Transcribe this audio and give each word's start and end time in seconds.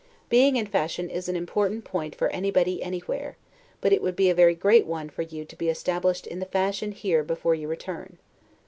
Being 0.29 0.55
in 0.55 0.65
fashion 0.65 1.11
is 1.11 1.29
an 1.29 1.35
important 1.35 1.85
point 1.85 2.15
for 2.15 2.27
anybody 2.29 2.81
anywhere; 2.81 3.37
but 3.81 3.93
it 3.93 4.01
would 4.01 4.15
be 4.15 4.31
a 4.31 4.33
very 4.33 4.55
great 4.55 4.87
one 4.87 5.09
for 5.11 5.21
you 5.21 5.45
to 5.45 5.55
be 5.55 5.69
established 5.69 6.25
in 6.25 6.39
the 6.39 6.47
fashion 6.47 6.91
here 6.91 7.23
before 7.23 7.53
you 7.53 7.67
return. 7.67 8.17